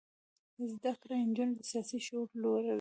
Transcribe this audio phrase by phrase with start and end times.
[0.71, 2.69] زده کړه د نجونو سیاسي شعور لوړوي.